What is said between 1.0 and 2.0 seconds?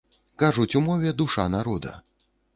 душа народа.